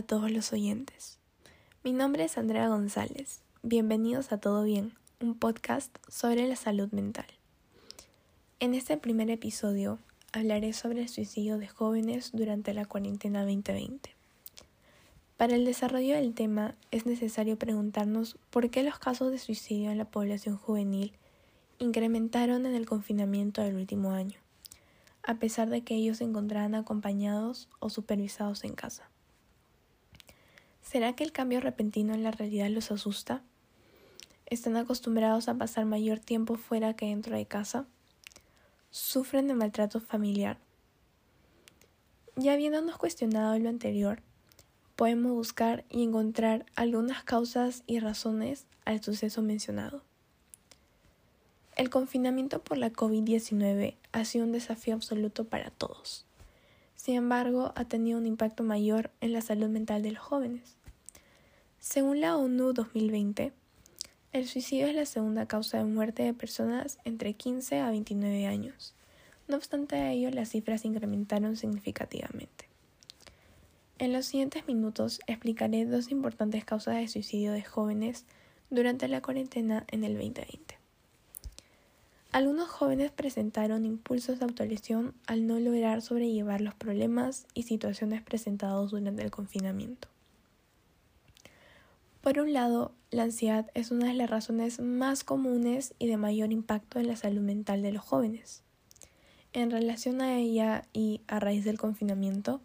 [0.00, 1.18] a todos los oyentes.
[1.84, 3.42] Mi nombre es Andrea González.
[3.62, 7.26] Bienvenidos a Todo Bien, un podcast sobre la salud mental.
[8.60, 9.98] En este primer episodio
[10.32, 14.14] hablaré sobre el suicidio de jóvenes durante la cuarentena 2020.
[15.36, 19.98] Para el desarrollo del tema es necesario preguntarnos por qué los casos de suicidio en
[19.98, 21.12] la población juvenil
[21.78, 24.40] incrementaron en el confinamiento del último año
[25.22, 29.10] a pesar de que ellos se encontraran acompañados o supervisados en casa.
[30.90, 33.44] ¿Será que el cambio repentino en la realidad los asusta?
[34.46, 37.86] ¿Están acostumbrados a pasar mayor tiempo fuera que dentro de casa?
[38.90, 40.58] ¿Sufren de maltrato familiar?
[42.34, 44.20] Ya habiéndonos cuestionado lo anterior,
[44.96, 50.02] podemos buscar y encontrar algunas causas y razones al suceso mencionado.
[51.76, 56.26] El confinamiento por la COVID-19 ha sido un desafío absoluto para todos.
[56.96, 60.79] Sin embargo, ha tenido un impacto mayor en la salud mental de los jóvenes.
[61.82, 63.54] Según la ONU 2020,
[64.34, 68.94] el suicidio es la segunda causa de muerte de personas entre 15 a 29 años.
[69.48, 72.68] No obstante ello, las cifras incrementaron significativamente.
[73.98, 78.26] En los siguientes minutos explicaré dos importantes causas de suicidio de jóvenes
[78.68, 80.78] durante la cuarentena en el 2020.
[82.30, 88.90] Algunos jóvenes presentaron impulsos de autolesión al no lograr sobrellevar los problemas y situaciones presentados
[88.90, 90.08] durante el confinamiento.
[92.20, 96.52] Por un lado, la ansiedad es una de las razones más comunes y de mayor
[96.52, 98.62] impacto en la salud mental de los jóvenes.
[99.54, 102.60] En relación a ella y a raíz del confinamiento,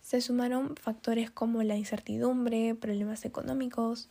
[0.00, 4.08] se sumaron factores como la incertidumbre, problemas económicos,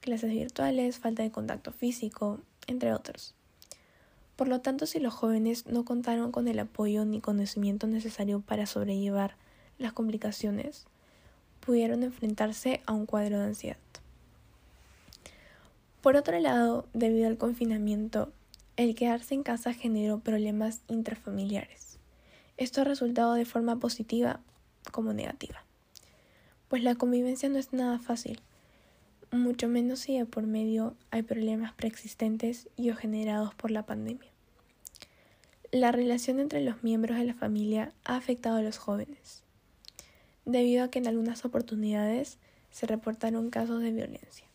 [0.00, 3.36] clases virtuales, falta de contacto físico, entre otros.
[4.34, 8.66] Por lo tanto, si los jóvenes no contaron con el apoyo ni conocimiento necesario para
[8.66, 9.36] sobrellevar
[9.78, 10.86] las complicaciones,
[11.60, 13.78] pudieron enfrentarse a un cuadro de ansiedad.
[16.00, 18.32] Por otro lado, debido al confinamiento,
[18.76, 21.98] el quedarse en casa generó problemas intrafamiliares.
[22.56, 24.40] Esto ha resultado de forma positiva
[24.92, 25.64] como negativa,
[26.68, 28.40] pues la convivencia no es nada fácil,
[29.32, 34.30] mucho menos si de por medio hay problemas preexistentes y o generados por la pandemia.
[35.72, 39.42] La relación entre los miembros de la familia ha afectado a los jóvenes,
[40.46, 42.38] debido a que en algunas oportunidades
[42.70, 44.47] se reportaron casos de violencia.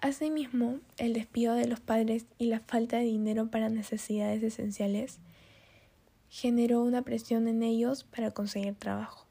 [0.00, 5.18] Asimismo, el despido de los padres y la falta de dinero para necesidades esenciales
[6.28, 9.26] generó una presión en ellos para conseguir trabajo.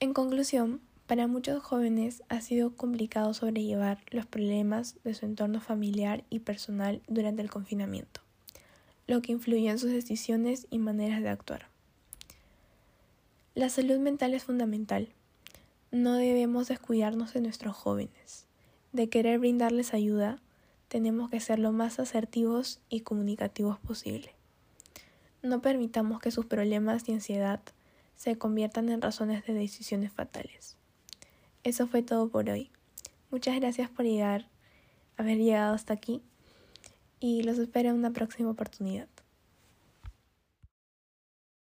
[0.00, 6.24] En conclusión, para muchos jóvenes ha sido complicado sobrellevar los problemas de su entorno familiar
[6.30, 8.24] y personal durante el confinamiento
[9.06, 11.66] lo que influye en sus decisiones y maneras de actuar.
[13.54, 15.08] La salud mental es fundamental.
[15.90, 18.46] No debemos descuidarnos de nuestros jóvenes.
[18.94, 20.38] De querer brindarles ayuda,
[20.86, 24.36] tenemos que ser lo más asertivos y comunicativos posible.
[25.42, 27.60] No permitamos que sus problemas y ansiedad
[28.14, 30.76] se conviertan en razones de decisiones fatales.
[31.64, 32.70] Eso fue todo por hoy.
[33.32, 34.46] Muchas gracias por llegar,
[35.16, 36.22] haber llegado hasta aquí
[37.18, 39.08] y los espero en una próxima oportunidad.